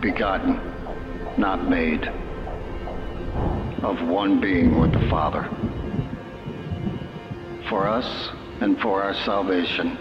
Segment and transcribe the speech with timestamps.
[0.00, 0.60] begotten,
[1.36, 2.06] not made,
[3.82, 5.48] of one being with the Father.
[7.68, 9.98] For us and for our salvation,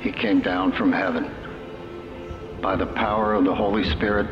[0.00, 1.30] he came down from heaven.
[2.60, 4.26] By the power of the Holy Spirit,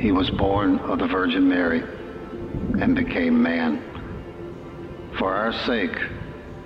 [0.00, 1.82] he was born of the Virgin Mary
[2.80, 3.82] and became man.
[5.18, 5.96] For our sake,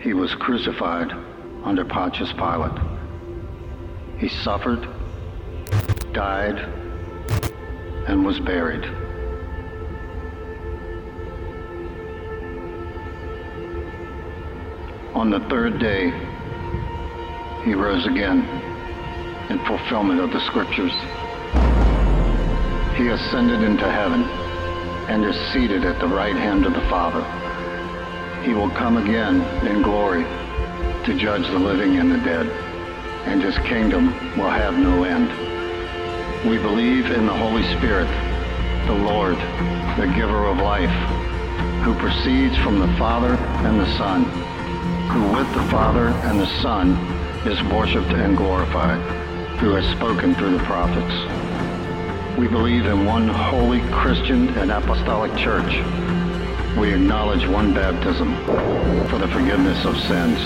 [0.00, 1.12] he was crucified
[1.62, 2.78] under Pontius Pilate.
[4.18, 4.88] He suffered,
[6.12, 6.79] died,
[8.06, 8.84] and was buried.
[15.14, 16.10] On the third day,
[17.64, 18.40] he rose again
[19.50, 20.92] in fulfillment of the scriptures.
[22.96, 24.22] He ascended into heaven
[25.10, 27.22] and is seated at the right hand of the Father.
[28.42, 30.22] He will come again in glory
[31.04, 32.46] to judge the living and the dead,
[33.26, 34.06] and his kingdom
[34.38, 35.59] will have no end.
[36.44, 38.08] We believe in the Holy Spirit,
[38.86, 39.36] the Lord,
[39.98, 40.90] the giver of life,
[41.84, 44.24] who proceeds from the Father and the Son,
[45.10, 46.92] who with the Father and the Son
[47.46, 49.02] is worshiped and glorified,
[49.58, 51.12] who has spoken through the prophets.
[52.38, 55.74] We believe in one holy Christian and apostolic church.
[56.74, 58.34] We acknowledge one baptism
[59.08, 60.38] for the forgiveness of sins.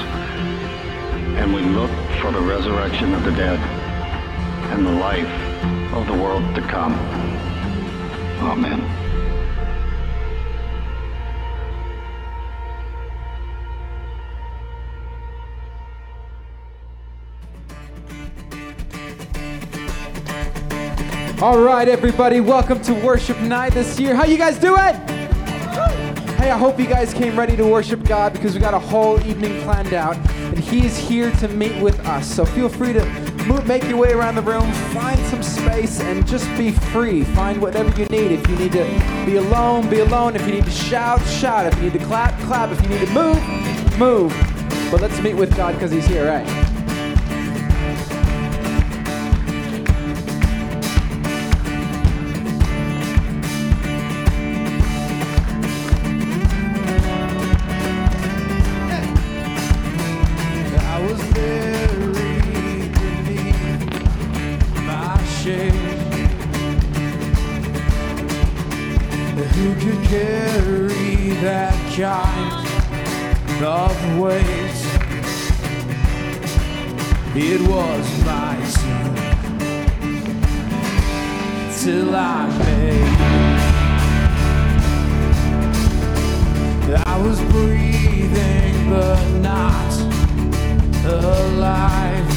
[1.39, 3.61] And we look for the resurrection of the dead
[4.73, 5.44] and the life
[5.97, 6.93] of the world to come.
[8.41, 8.81] Amen.
[21.41, 24.17] All right, everybody, welcome to worship night this year.
[24.17, 24.95] How you guys doing?
[26.39, 29.25] Hey, I hope you guys came ready to worship God because we got a whole
[29.27, 32.27] evening planned out, and He is here to meet with us.
[32.27, 33.24] So feel free to
[33.67, 37.25] make your way around the room, find some space, and just be free.
[37.25, 38.33] Find whatever you need.
[38.33, 38.85] If you need to
[39.27, 40.37] be alone, be alone.
[40.37, 41.67] If you need to shout, shout.
[41.67, 42.71] If you need to clap, clap.
[42.71, 44.33] If you need to move, move.
[44.91, 46.64] But let's meet with God because He's here, right?
[70.09, 74.65] Carry that kind of weight?
[77.37, 79.15] It was my sin
[81.83, 83.55] till I made.
[87.07, 89.93] I was breathing but not
[91.05, 92.31] alive.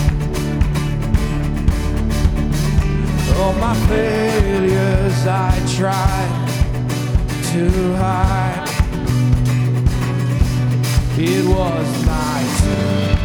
[3.37, 6.36] All my failures I tried
[7.51, 8.65] to high.
[11.17, 11.87] It was
[12.59, 13.17] turn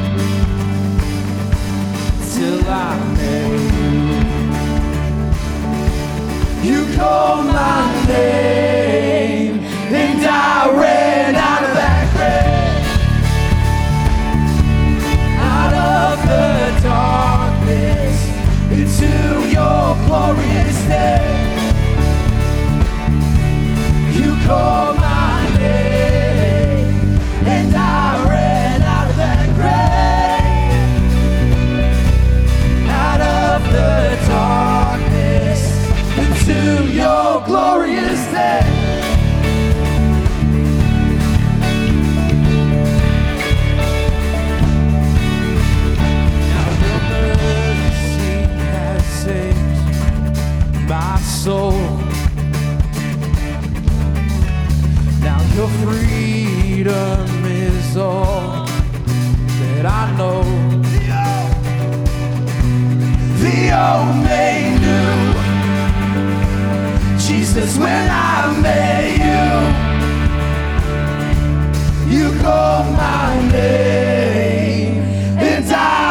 [2.34, 4.00] till I met you.
[6.70, 9.54] You called my name
[9.92, 12.86] and I ran out of that grave
[15.58, 16.48] out of the
[16.88, 18.16] darkness
[18.70, 19.10] into
[19.50, 21.41] your glorious day.
[36.18, 38.81] Into your glorious day.
[55.54, 60.42] Your freedom is all that I know.
[63.42, 65.16] The old me knew
[67.18, 69.46] Jesus when I met you.
[72.16, 75.02] You called my name,
[75.38, 76.01] and I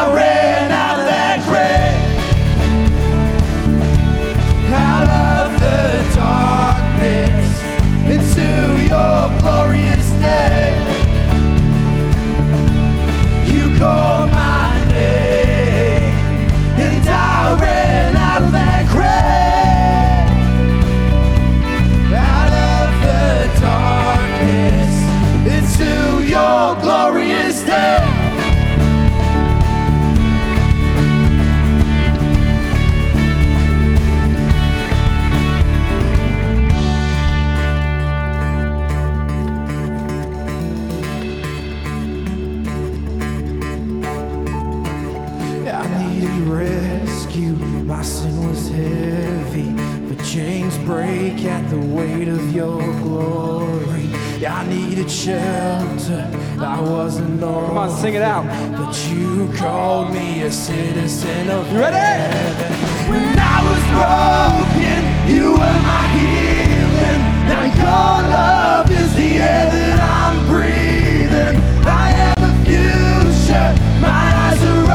[55.21, 56.27] shelter.
[56.59, 57.67] I wasn't normal.
[57.67, 58.45] Come on, sing it out.
[58.75, 61.95] But you called me a citizen of You ready?
[61.95, 62.71] Heaven.
[63.11, 65.01] When I was broken,
[65.31, 67.21] you were my healing.
[67.49, 71.55] Now your love is the air that I'm breathing.
[71.85, 73.69] I have a future.
[74.01, 74.85] My eyes are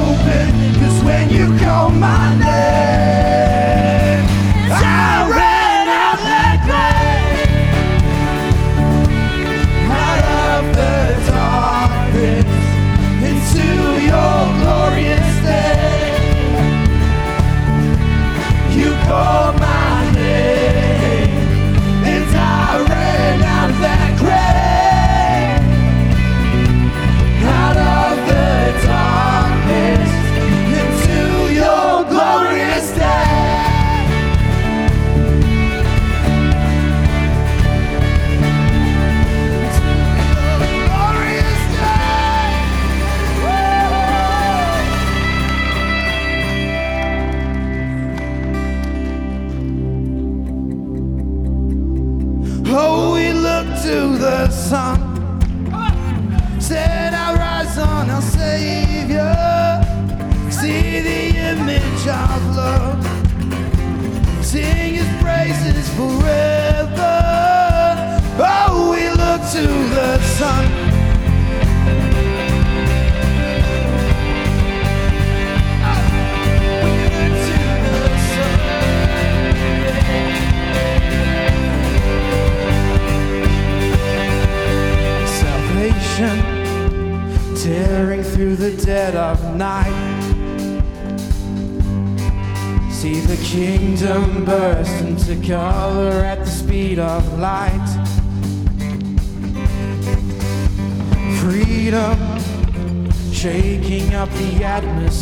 [0.00, 0.46] open.
[0.80, 2.85] Cause when you call my name.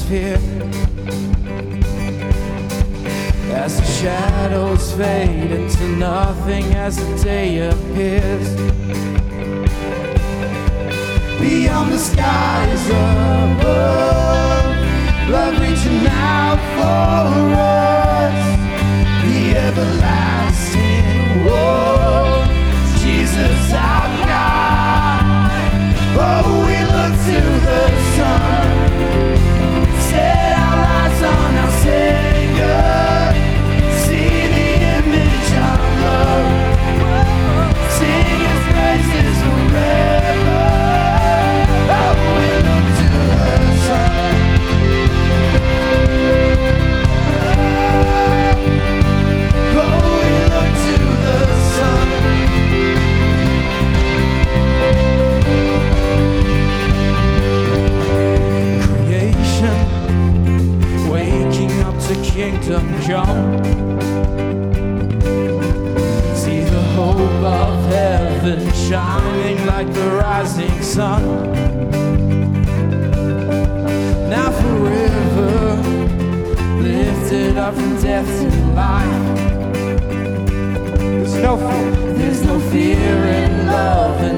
[0.04, 0.38] atmosphere.
[3.54, 8.54] As the shadows fade into nothing as the day appears.
[11.40, 13.64] Beyond the skies above
[15.30, 17.74] Love reaching out for us.
[63.06, 63.62] John.
[66.34, 71.23] See the hope of heaven shining like the rising sun.
[74.30, 75.76] Now forever
[76.80, 79.37] lifted up from death to life.
[80.99, 84.34] There's no fear, there's no fear in love.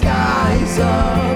[0.00, 1.29] skies are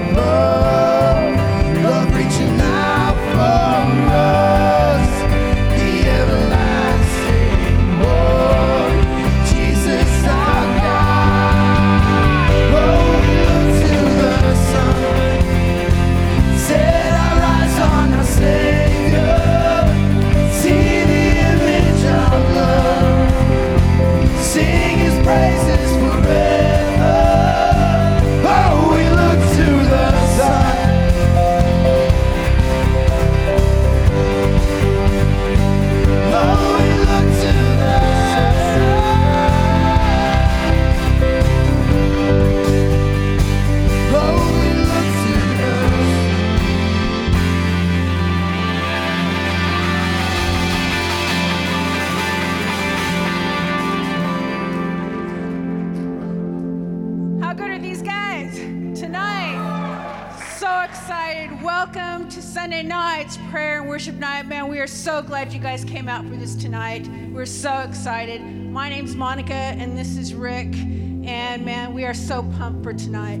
[65.05, 67.07] so glad you guys came out for this tonight.
[67.31, 68.41] We're so excited.
[68.41, 70.75] My name's Monica, and this is Rick.
[70.75, 73.39] And man, we are so pumped for tonight.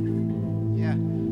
[0.79, 0.91] Yeah.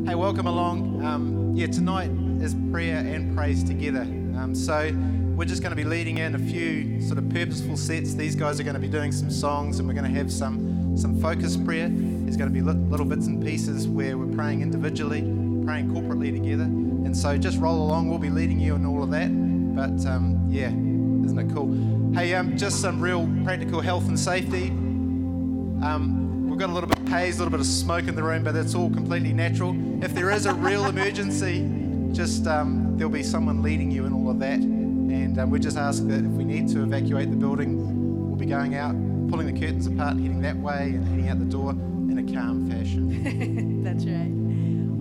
[0.10, 1.06] Hey, welcome along.
[1.06, 2.10] Um, yeah, tonight
[2.42, 4.02] is prayer and praise together.
[4.02, 4.92] Um, so
[5.36, 8.16] we're just going to be leading in a few sort of purposeful sets.
[8.16, 10.98] These guys are going to be doing some songs, and we're going to have some
[10.98, 11.90] some focus prayer.
[11.90, 15.22] There's going to be little bits and pieces where we're praying individually,
[15.64, 16.64] praying corporately together.
[16.64, 18.10] And so just roll along.
[18.10, 19.43] We'll be leading you in all of that.
[19.74, 21.74] But um, yeah, isn't it cool?
[22.14, 24.68] Hey, um, just some real practical health and safety.
[24.68, 28.24] Um, we've got a little bit of haze, a little bit of smoke in the
[28.24, 29.76] room, but that's all completely natural.
[30.04, 31.68] If there is a real emergency,
[32.14, 34.60] just um, there'll be someone leading you in all of that.
[34.60, 38.46] And um, we just ask that if we need to evacuate the building, we'll be
[38.46, 38.94] going out,
[39.30, 42.70] pulling the curtains apart, heading that way, and heading out the door in a calm
[42.70, 43.10] fashion.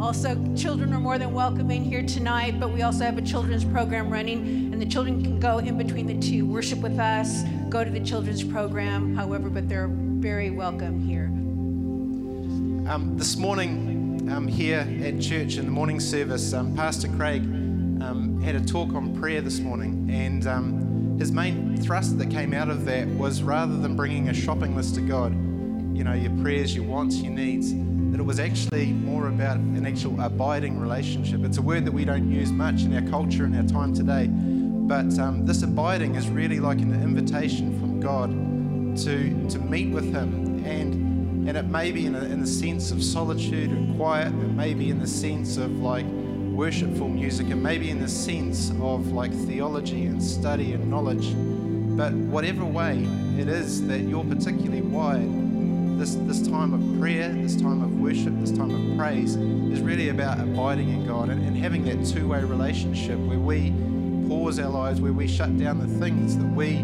[0.03, 3.65] Also, children are more than welcome in here tonight, but we also have a children's
[3.65, 7.85] program running, and the children can go in between the two worship with us, go
[7.85, 11.27] to the children's program, however, but they're very welcome here.
[12.93, 18.43] Um, this morning, um, here at church in the morning service, um, Pastor Craig um,
[18.43, 22.71] had a talk on prayer this morning, and um, his main thrust that came out
[22.71, 25.31] of that was rather than bringing a shopping list to God,
[25.97, 27.73] you know, your prayers, your wants, your needs,
[28.13, 31.43] that it was actually more about an actual abiding relationship.
[31.45, 34.29] It's a word that we don't use much in our culture and our time today,
[34.29, 38.31] but um, this abiding is really like an invitation from God
[38.99, 42.91] to to meet with Him, and and it may be in a, in the sense
[42.93, 44.29] of solitude and quiet.
[44.29, 46.05] It may be in the sense of like
[46.53, 51.33] worshipful music and maybe in the sense of like theology and study and knowledge.
[51.97, 57.57] But whatever way it is that you're particularly wired, this, this time of prayer, this
[57.57, 61.57] time of worship, this time of praise is really about abiding in God and, and
[61.57, 63.73] having that two way relationship where we
[64.29, 66.77] pause our lives, where we shut down the things that we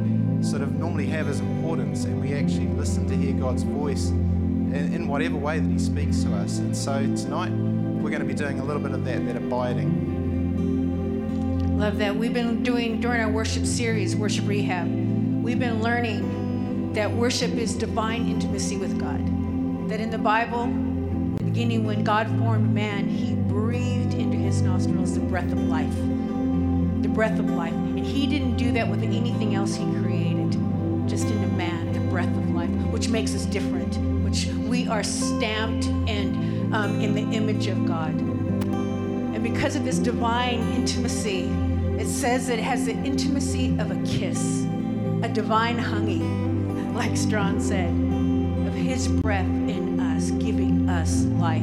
[0.43, 4.93] sort of normally have as importance and we actually listen to hear God's voice in,
[4.93, 6.59] in whatever way that He speaks to us.
[6.59, 10.19] And so tonight, we're going to be doing a little bit of that, that abiding.
[11.79, 12.17] Love that.
[12.17, 14.89] We've been doing during our worship series, Worship Rehab,
[15.45, 19.28] we've been learning that worship is divine intimacy with God.
[19.89, 24.61] That in the Bible, in the beginning, when God formed man, he breathed into his
[24.61, 25.97] nostrils the breath of life.
[27.01, 27.73] The breath of life.
[27.73, 30.53] And he didn't do that with anything else he created,
[31.09, 35.03] just in a man, the breath of life, which makes us different, which we are
[35.03, 38.11] stamped and um, in the image of God.
[38.11, 41.45] And because of this divine intimacy,
[41.99, 44.67] it says it has the intimacy of a kiss,
[45.23, 48.08] a divine hugging, like Strawn said,
[48.89, 51.61] His breath in us, giving us life.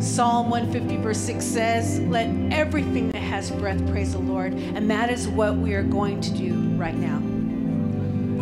[0.00, 4.52] Psalm 150, verse 6 says, Let everything that has breath praise the Lord.
[4.52, 7.18] And that is what we are going to do right now.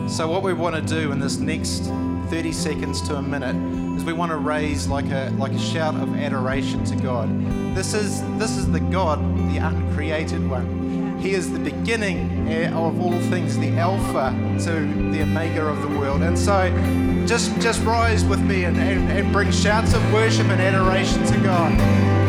[0.09, 1.85] So, what we want to do in this next
[2.29, 3.57] 30 seconds to a minute
[3.97, 7.29] is we want to raise like a like a shout of adoration to God.
[7.75, 9.19] This is this is the God,
[9.53, 11.19] the uncreated one.
[11.19, 14.31] He is the beginning eh, of all things, the Alpha
[14.65, 14.73] to
[15.13, 16.23] the Omega of the world.
[16.23, 16.69] And so
[17.27, 21.39] just just rise with me and, and, and bring shouts of worship and adoration to
[21.41, 22.24] God.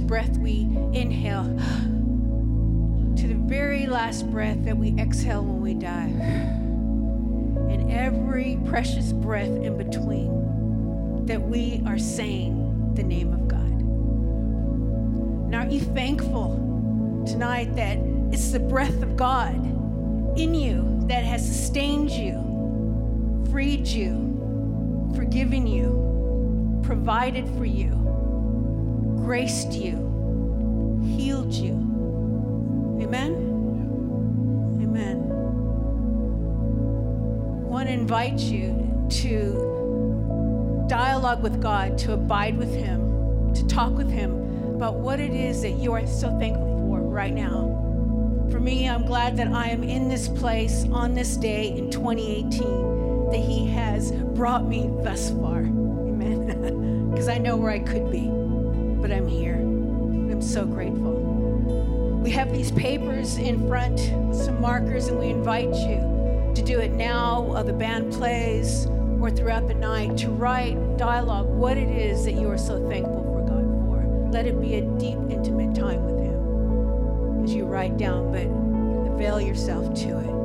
[0.00, 1.44] Breath we inhale,
[3.16, 6.08] to the very last breath that we exhale when we die,
[7.70, 13.60] and every precious breath in between, that we are saying the name of God?
[15.50, 17.98] And aren't you thankful tonight that
[18.32, 19.54] it's the breath of God
[20.38, 27.99] in you that has sustained you, freed you, forgiven you, provided for you,
[29.24, 31.72] graced you, healed you?
[33.00, 33.32] Amen?
[34.82, 35.16] Amen.
[37.64, 43.92] I want to invite you to dialogue with God, to abide with Him, to talk
[43.92, 44.32] with Him
[44.74, 47.76] about what it is that you are so thankful for right now.
[48.50, 53.30] For me, I'm glad that I am in this place on this day in 2018,
[53.30, 55.60] that He has brought me thus far.
[55.60, 57.08] Amen.
[57.10, 58.30] Because I know where I could be,
[59.00, 59.54] but I'm here.
[59.54, 61.12] I'm so grateful.
[62.22, 63.98] We have these papers in front
[64.34, 68.86] some markers, and we invite you to do it now while the band plays
[69.20, 73.22] or throughout the night to write dialogue what it is that you are so thankful
[73.22, 74.30] for God for.
[74.30, 78.46] Let it be a deep, intimate time with Him as you write down, but
[79.12, 80.39] avail yourself to it.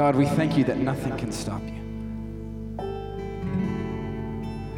[0.00, 1.76] God, we thank you that nothing can stop you.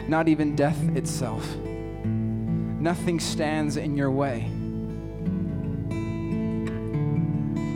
[0.09, 1.49] Not even death itself.
[1.55, 4.41] Nothing stands in your way.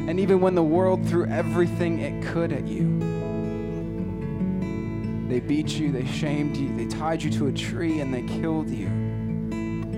[0.09, 2.99] And even when the world threw everything it could at you,
[5.29, 8.69] they beat you, they shamed you, they tied you to a tree, and they killed
[8.69, 8.89] you.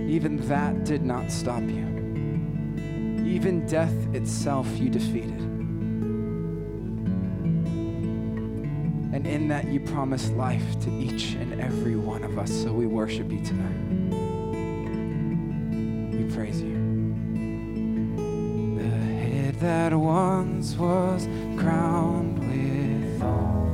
[0.07, 1.87] Even that did not stop you.
[3.27, 5.48] Even death itself you defeated.
[9.29, 12.51] in that you promise life to each and every one of us.
[12.51, 13.77] So we worship you tonight.
[16.17, 16.79] We praise you.
[18.79, 23.69] The head that once was crowned with thorns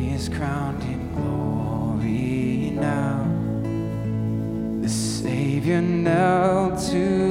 [0.00, 3.26] is crowned in glory now.
[4.80, 7.27] The Savior knelt to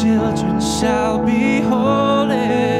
[0.00, 2.73] children shall be holy.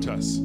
[0.00, 0.38] Confront us.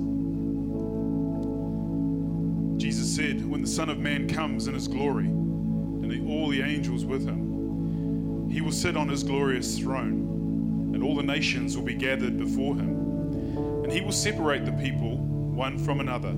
[2.82, 7.06] Jesus said, When the Son of Man comes in his glory, and all the angels
[7.06, 11.94] with him, he will sit on his glorious throne, and all the nations will be
[11.94, 13.84] gathered before him.
[13.84, 16.36] And he will separate the people one from another,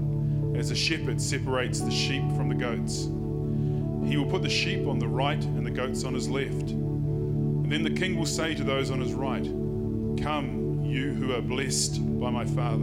[0.58, 3.06] as a shepherd separates the sheep from the goats.
[4.08, 6.72] He will put the sheep on the right and the goats on his left.
[6.72, 9.46] And then the king will say to those on his right,
[10.22, 12.83] Come, you who are blessed by my Father,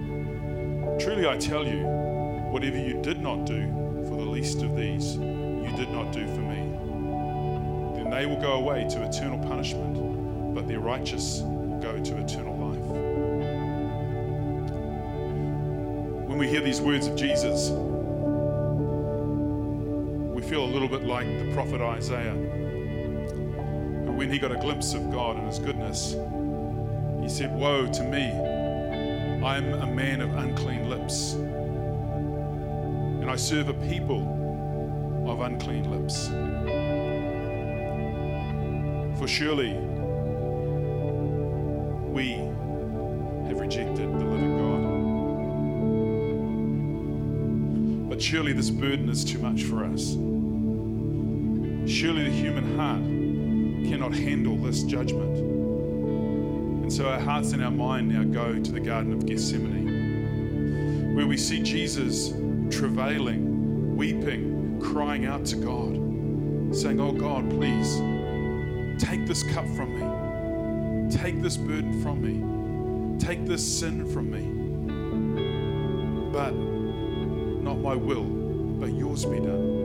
[1.03, 1.83] Truly I tell you,
[2.51, 3.71] whatever you did not do
[4.07, 6.57] for the least of these, you did not do for me.
[7.95, 12.55] Then they will go away to eternal punishment, but the righteous will go to eternal
[12.55, 12.85] life.
[16.29, 17.71] When we hear these words of Jesus,
[20.35, 22.35] we feel a little bit like the prophet Isaiah,
[24.05, 26.15] who, when he got a glimpse of God and his goodness,
[27.23, 28.50] he said, Woe to me!
[29.43, 34.21] I am a man of unclean lips, and I serve a people
[35.27, 36.27] of unclean lips.
[39.19, 39.73] For surely
[42.11, 42.33] we
[43.47, 44.81] have rejected the living God.
[48.11, 50.11] But surely this burden is too much for us.
[51.91, 53.01] Surely the human heart
[53.89, 55.30] cannot handle this judgment.
[56.91, 61.37] So our hearts and our mind now go to the Garden of Gethsemane, where we
[61.37, 62.33] see Jesus
[62.69, 67.95] travailing, weeping, crying out to God, saying, Oh God, please
[69.01, 71.09] take this cup from me.
[71.09, 73.17] Take this burden from me.
[73.19, 74.41] Take this sin from me.
[76.33, 79.79] But not my will, but yours be done.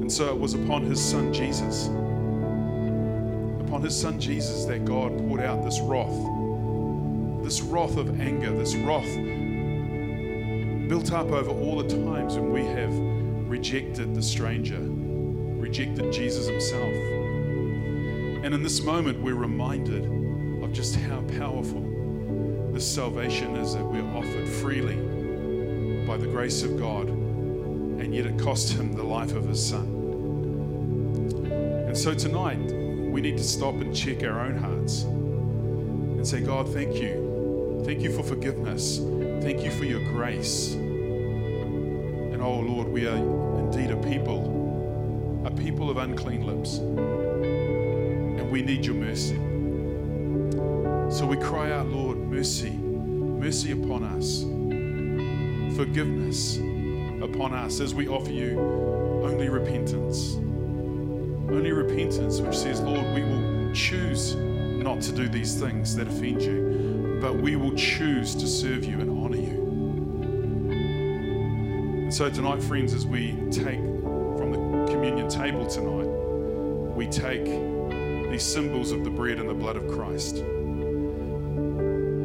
[0.00, 1.90] And so it was upon his son Jesus,
[3.80, 6.12] upon his son Jesus, that God poured out this wrath,
[7.42, 9.08] this wrath of anger, this wrath
[10.86, 12.92] built up over all the times when we have
[13.48, 16.92] rejected the stranger, rejected Jesus himself.
[18.44, 20.04] And in this moment, we're reminded
[20.62, 21.80] of just how powerful
[22.74, 24.96] this salvation is that we're offered freely
[26.06, 29.86] by the grace of God, and yet it cost him the life of his son.
[31.86, 36.72] And so tonight, we need to stop and check our own hearts and say, God,
[36.72, 37.82] thank you.
[37.84, 38.98] Thank you for forgiveness.
[39.42, 40.74] Thank you for your grace.
[40.74, 46.78] And oh Lord, we are indeed a people, a people of unclean lips.
[46.78, 49.36] And we need your mercy.
[51.10, 54.42] So we cry out, Lord, mercy, mercy upon us,
[55.76, 56.58] forgiveness
[57.22, 58.60] upon us as we offer you
[59.24, 60.36] only repentance.
[61.52, 66.42] Only repentance, which says, Lord, we will choose not to do these things that offend
[66.42, 69.60] you, but we will choose to serve you and honor you.
[72.04, 76.08] And so tonight, friends, as we take from the communion table tonight,
[76.96, 77.44] we take
[78.30, 80.36] these symbols of the bread and the blood of Christ.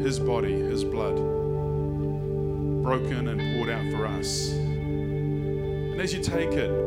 [0.03, 1.15] His body, His blood,
[2.83, 4.51] broken and poured out for us.
[4.51, 6.84] And as you take it,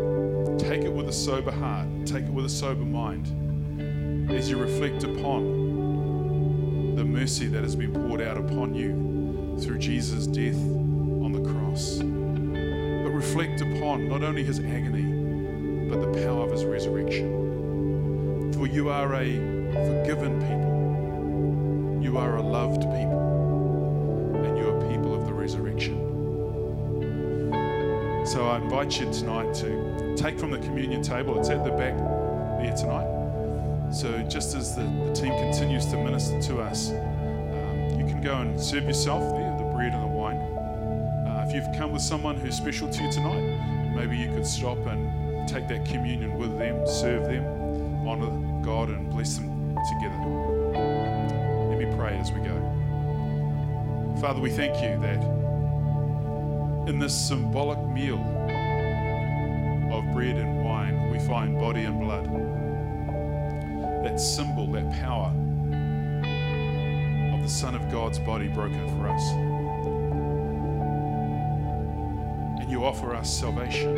[0.58, 5.04] take it with a sober heart, take it with a sober mind, as you reflect
[5.04, 11.40] upon the mercy that has been poured out upon you through Jesus' death on the
[11.48, 11.98] cross.
[11.98, 18.52] But reflect upon not only His agony, but the power of His resurrection.
[18.52, 19.36] For you are a
[19.72, 22.77] forgiven people, you are a loved
[28.58, 31.96] I invite you tonight to take from the communion table, it's at the back
[32.58, 33.94] there tonight.
[33.94, 38.38] So just as the, the team continues to minister to us, um, you can go
[38.38, 40.38] and serve yourself there, the bread and the wine.
[40.38, 44.78] Uh, if you've come with someone who's special to you tonight, maybe you could stop
[44.86, 47.44] and take that communion with them, serve them,
[48.08, 50.18] honor God, and bless them together.
[51.70, 52.56] Let me pray as we go.
[54.20, 55.22] Father, we thank you that
[56.88, 58.18] in this symbolic meal
[60.18, 62.24] bread and wine, we find body and blood.
[64.02, 65.28] That symbol, that power
[67.32, 69.30] of the Son of God's body broken for us.
[72.60, 73.94] And you offer us salvation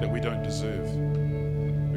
[0.00, 0.86] that we don't deserve.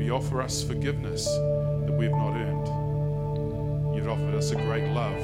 [0.01, 3.97] You offer us forgiveness that we have not earned.
[3.97, 5.19] You've offered us a great love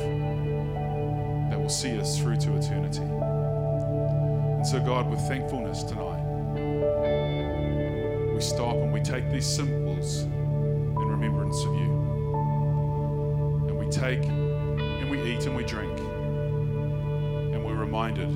[1.50, 3.04] that will see us through to eternity.
[3.04, 6.29] And so, God, with thankfulness tonight,
[8.40, 11.92] we stop and we take these symbols in remembrance of you.
[13.68, 16.00] And we take and we eat and we drink.
[16.00, 18.30] And we're reminded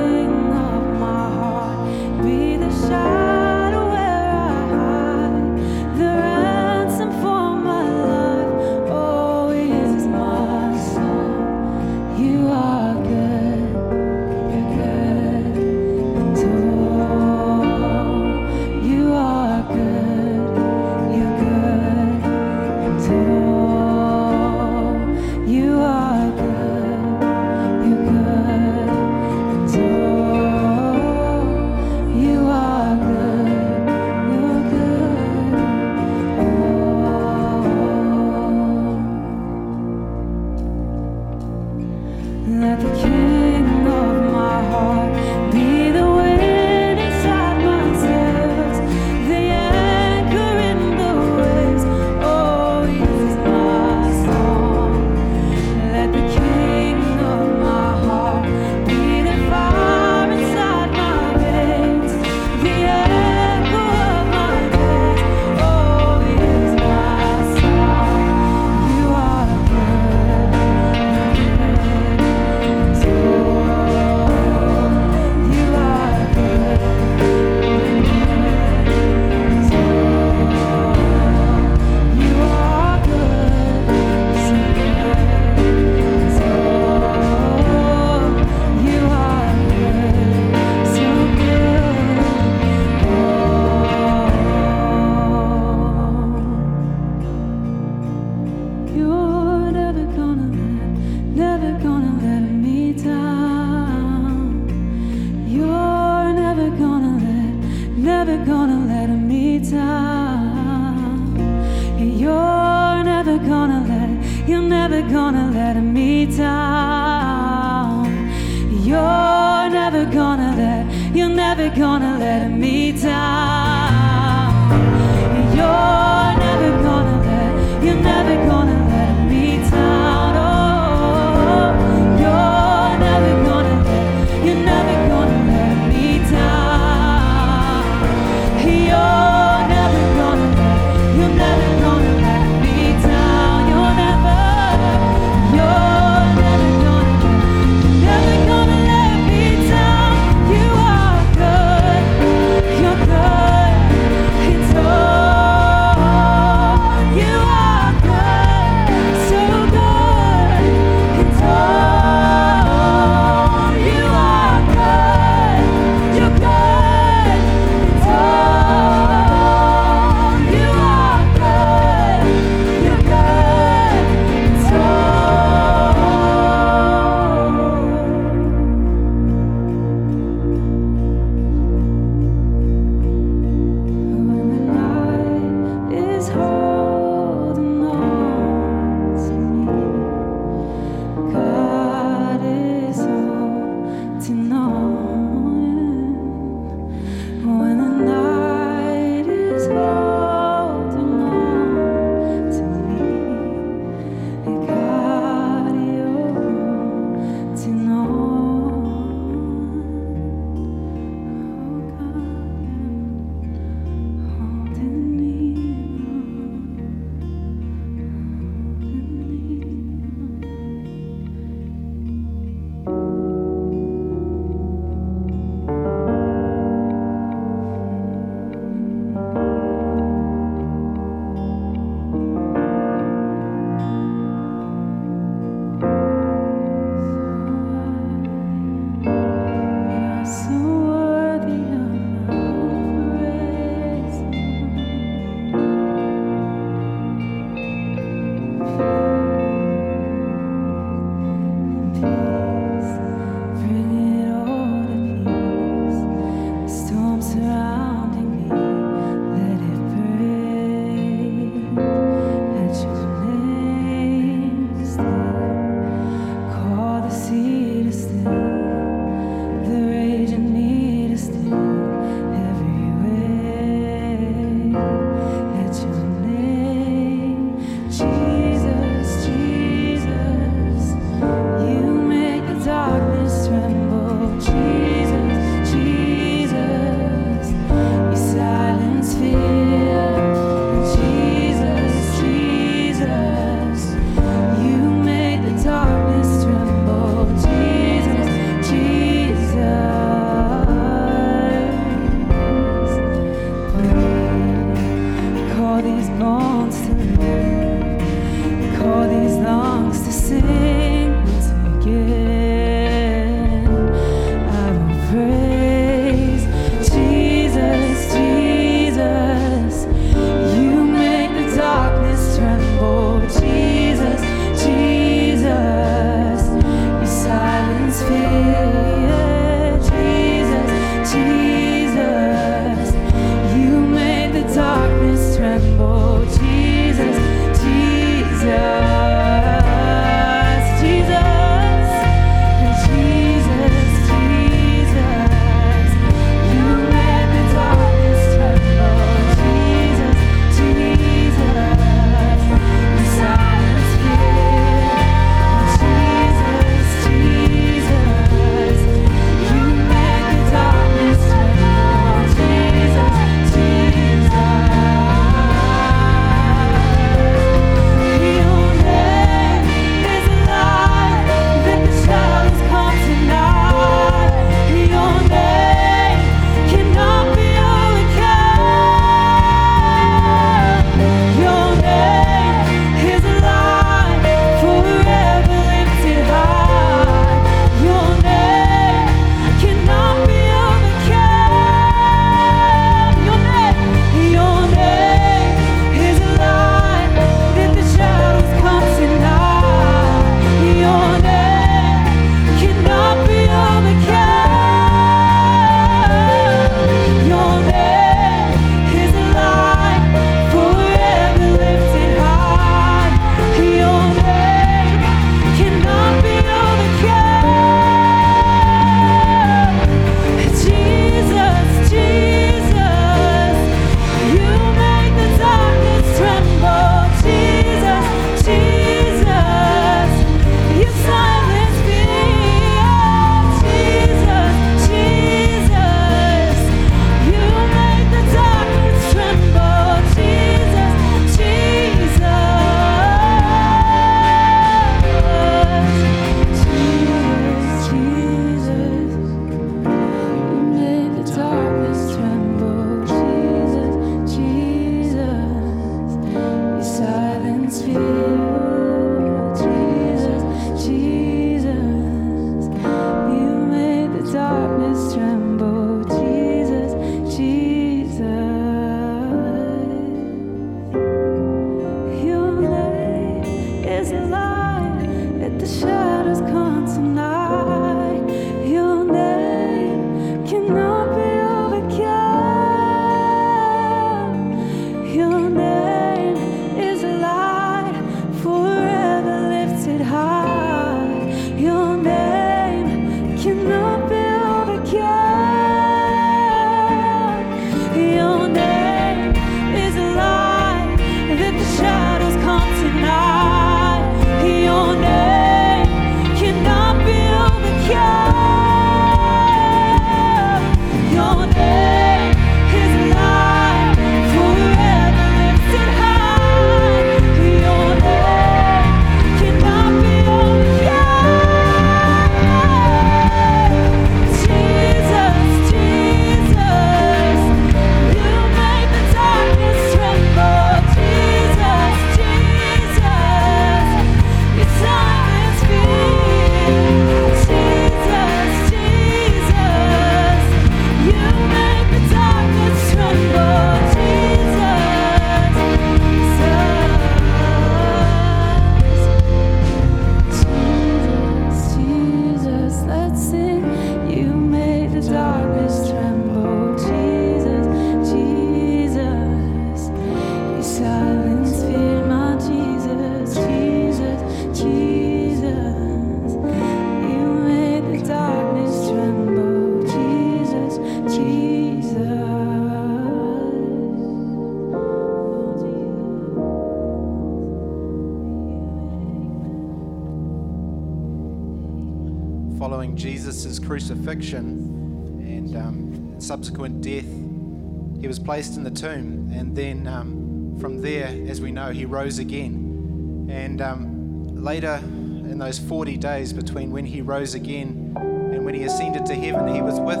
[588.34, 589.30] placed in the tomb.
[589.32, 593.28] And then um, from there, as we know, he rose again.
[593.30, 598.64] And um, later, in those 40 days between when he rose again and when he
[598.64, 600.00] ascended to heaven, he was with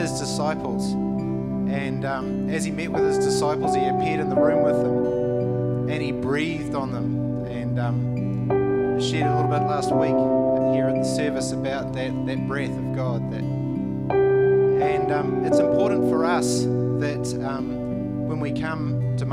[0.00, 0.90] his disciples.
[0.92, 3.82] And um, as he met with his disciples, he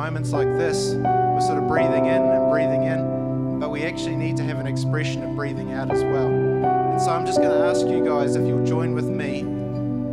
[0.03, 4.35] moments like this, we're sort of breathing in and breathing in, but we actually need
[4.35, 6.27] to have an expression of breathing out as well.
[6.27, 9.39] And so I'm just going to ask you guys if you'll join with me,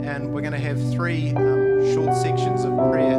[0.07, 3.19] and we're going to have three um, short sections of prayer.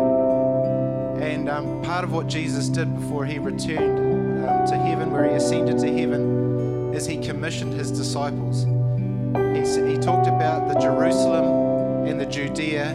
[1.19, 5.35] And um, part of what Jesus did before he returned um, to heaven, where he
[5.35, 8.63] ascended to heaven, is he commissioned his disciples.
[8.63, 12.91] He, he talked about the Jerusalem and the Judea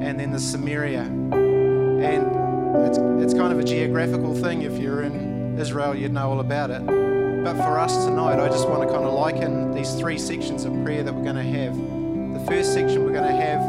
[0.00, 1.02] and then the Samaria.
[1.02, 2.39] And
[2.86, 4.62] it's, it's kind of a geographical thing.
[4.62, 6.84] If you're in Israel, you'd know all about it.
[6.86, 10.72] But for us tonight, I just want to kind of liken these three sections of
[10.84, 11.74] prayer that we're going to have.
[11.74, 13.60] The first section we're going to have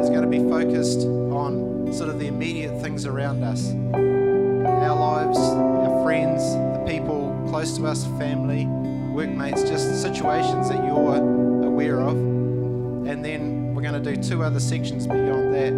[0.00, 3.72] is going to be focused on sort of the immediate things around us
[4.88, 6.42] our lives, our friends,
[6.78, 8.66] the people close to us, family,
[9.12, 11.16] workmates, just situations that you're
[11.64, 12.16] aware of.
[12.16, 15.72] And then we're going to do two other sections beyond that.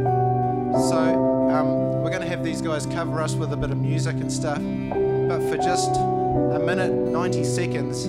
[0.88, 4.16] So um, we're going to have these guys cover us with a bit of music
[4.16, 4.58] and stuff.
[4.58, 8.08] But for just a minute, 90 seconds,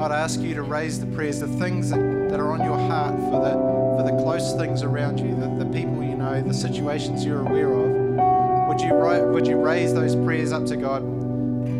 [0.00, 1.98] I'd ask you to raise the prayers, the things that,
[2.30, 5.70] that are on your heart for the, for the close things around you, the, the
[5.70, 8.68] people you know, the situations you're aware of.
[8.68, 11.02] Would you, would you raise those prayers up to God?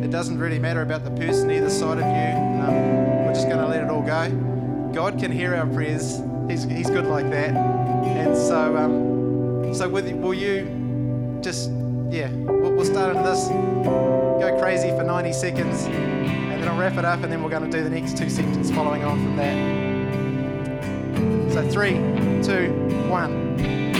[0.04, 2.66] It doesn't really matter about the person either side of you.
[2.66, 4.90] Um, we're just going to let it all go.
[4.92, 6.20] God can hear our prayers.
[6.50, 7.56] He's, he's good like that.
[7.56, 10.81] And so, um, so with, will you
[11.42, 11.70] just,
[12.10, 16.96] yeah, we'll, we'll start into this, go crazy for 90 seconds, and then I'll wrap
[16.96, 19.36] it up, and then we're going to do the next two sections following on from
[19.36, 19.82] that.
[21.52, 21.94] So three,
[22.42, 22.72] two,
[23.08, 23.91] one.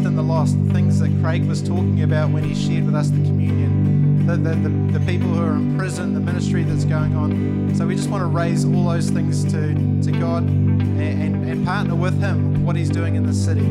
[0.00, 2.94] Least and the lost, the things that Craig was talking about when he shared with
[2.94, 6.84] us the communion, the, the, the, the people who are in prison, the ministry that's
[6.84, 7.74] going on.
[7.74, 11.66] So we just want to raise all those things to, to God and, and, and
[11.66, 13.66] partner with Him what He's doing in the city.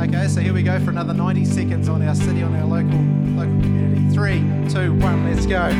[0.00, 2.98] Okay, so here we go for another 90 seconds on our city, on our local
[3.36, 4.14] local community.
[4.14, 5.70] Three, two, one, let's go.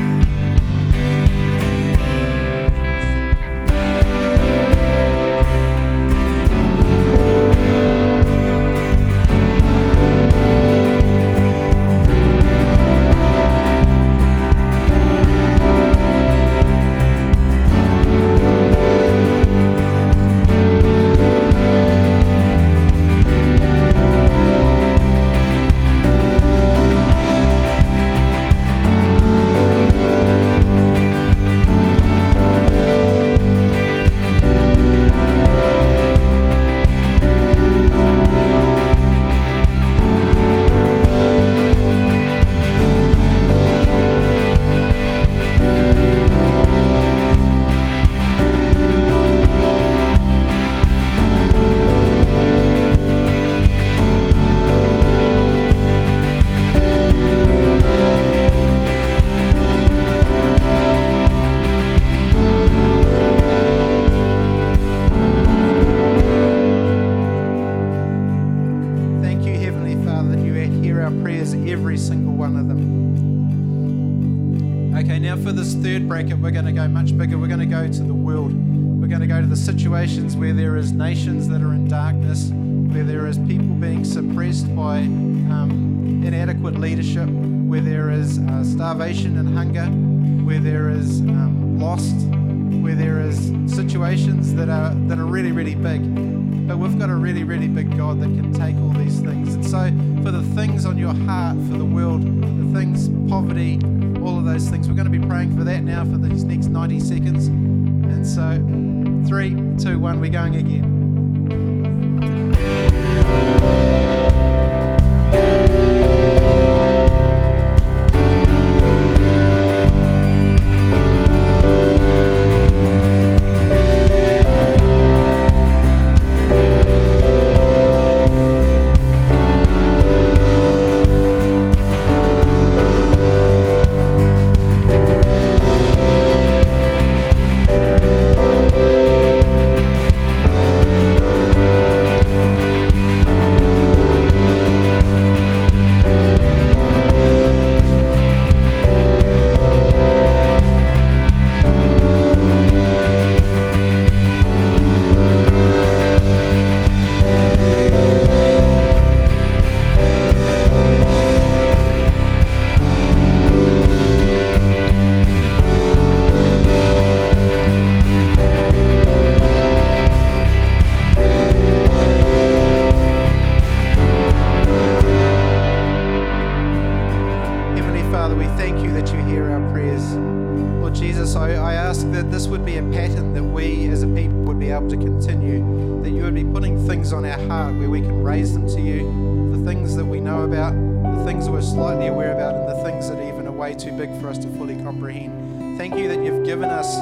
[193.81, 195.79] Too big for us to fully comprehend.
[195.79, 196.97] Thank you that you've given us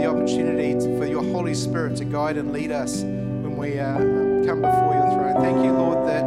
[0.00, 3.96] the opportunity to, for your Holy Spirit to guide and lead us when we uh,
[4.44, 5.40] come before your throne.
[5.40, 6.24] Thank you, Lord, that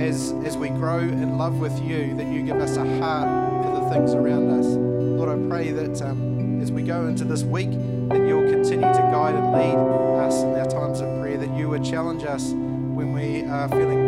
[0.00, 3.80] as as we grow in love with you, that you give us a heart for
[3.80, 4.66] the things around us.
[4.66, 9.08] Lord, I pray that um, as we go into this week, that you'll continue to
[9.10, 9.74] guide and lead
[10.24, 11.36] us in our times of prayer.
[11.36, 14.05] That you would challenge us when we are feeling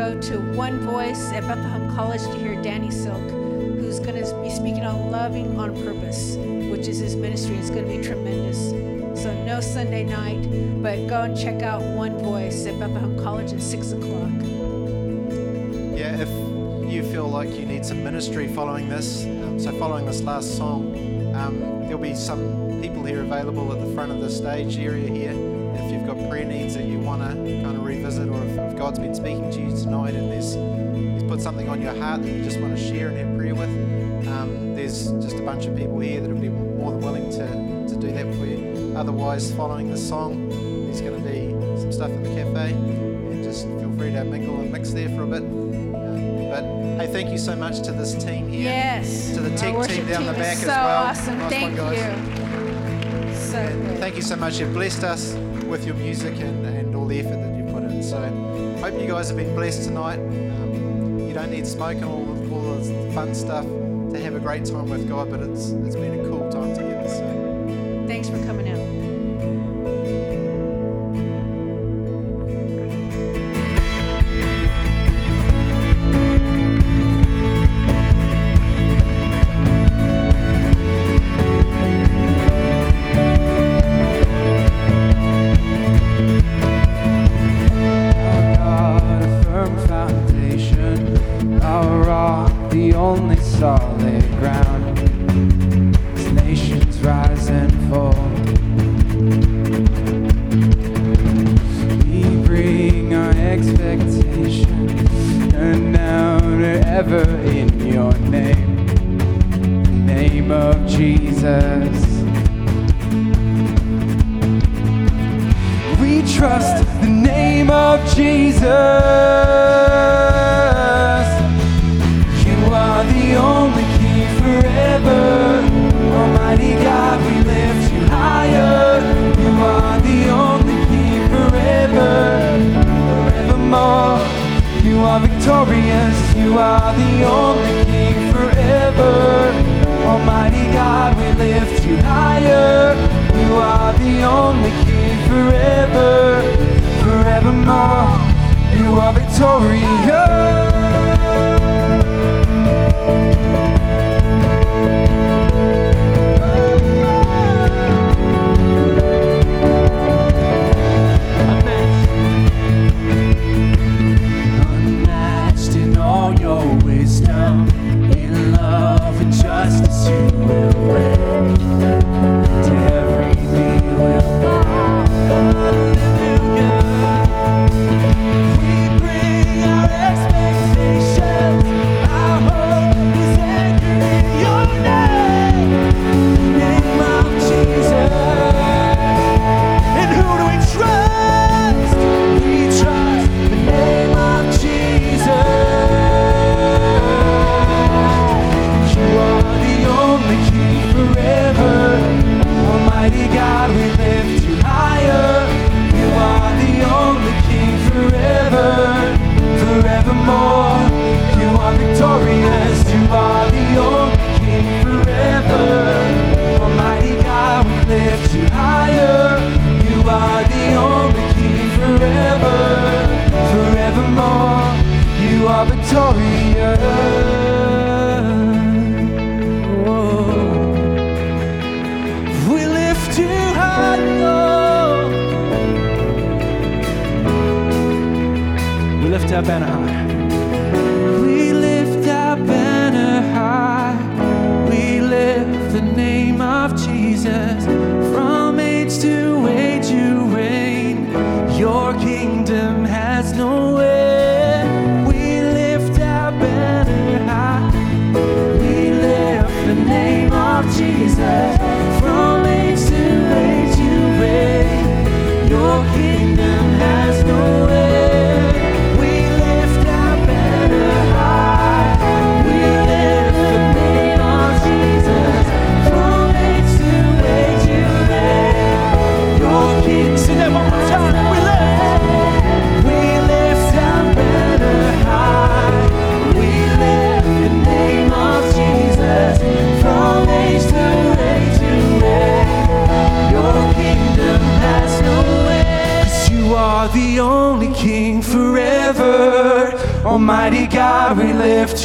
[0.00, 4.48] go to One Voice at Bethlehem College to hear Danny Silk, who's going to be
[4.48, 6.36] speaking on loving on purpose,
[6.70, 7.56] which is his ministry.
[7.56, 8.70] It's going to be tremendous.
[9.22, 10.40] So no Sunday night,
[10.82, 14.30] but go and check out One Voice at Bethlehem College at six o'clock.
[16.00, 16.30] Yeah, if
[16.90, 20.96] you feel like you need some ministry following this, um, so following this last song,
[21.34, 25.34] um, there'll be some people here available at the front of the stage area here.
[26.28, 27.28] Prayer needs that you want to
[27.62, 30.54] kind of revisit, or if, if God's been speaking to you tonight and there's
[31.20, 33.54] He's put something on your heart that you just want to share and have prayer
[33.54, 33.68] with,
[34.28, 37.46] um, there's just a bunch of people here that will be more than willing to,
[37.88, 38.94] to do that for you.
[38.96, 40.48] Otherwise, following the song,
[40.86, 44.60] there's going to be some stuff in the cafe, and just feel free to mingle
[44.60, 45.42] and mix there for a bit.
[45.42, 45.92] Um,
[46.50, 46.64] but
[47.00, 48.64] hey, thank you so much to this team here.
[48.64, 49.32] Yes.
[49.34, 51.04] To the tech worship team down the back is as so well.
[51.06, 51.38] awesome.
[51.38, 53.34] Nice Thank one, you.
[53.36, 53.96] So.
[53.98, 54.58] Thank you so much.
[54.58, 55.34] You've blessed us
[55.70, 58.02] with your music and, and all the effort that you put in.
[58.02, 58.18] So
[58.80, 60.18] hope you guys have been blessed tonight.
[60.18, 64.40] Um, you don't need smoke and all, the- all the fun stuff to have a
[64.40, 66.28] great time with God, but it's it's been a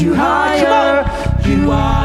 [0.01, 1.05] you higher.
[1.47, 2.04] You are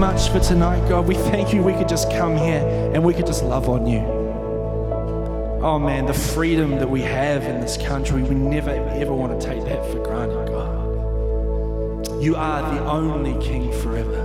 [0.00, 1.06] much for tonight, God.
[1.06, 3.98] We thank you we could just come here and we could just love on you.
[5.62, 9.46] Oh man, the freedom that we have in this country, we never ever want to
[9.46, 12.22] take that for granted, God.
[12.22, 14.24] You are the only King forever.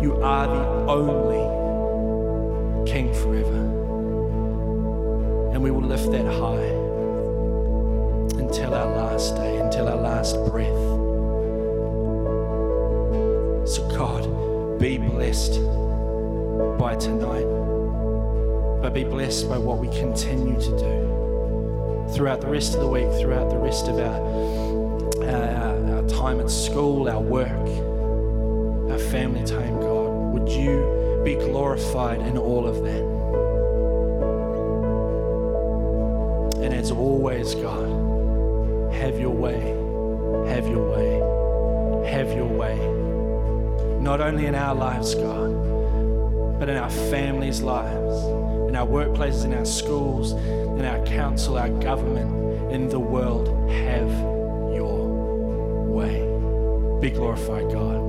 [0.00, 1.42] You are the only
[2.88, 3.58] King forever.
[5.52, 6.69] And we will lift that high
[16.90, 17.46] by tonight,
[18.82, 23.06] but be blessed by what we continue to do throughout the rest of the week,
[23.20, 24.20] throughout the rest of our,
[25.22, 27.48] our, our time at school, our work,
[28.90, 30.32] our family time, God.
[30.32, 33.04] Would you be glorified in all of that?
[36.64, 39.60] And as always, God, have your way,
[40.52, 42.76] have your way, have your way.
[44.00, 45.69] Not only in our lives, God,
[46.60, 48.22] but in our families' lives,
[48.68, 53.48] in our workplaces, in our schools, in our council, our government, in the world.
[53.70, 54.10] Have
[54.76, 56.20] your way.
[57.00, 57.99] Be glorified, God.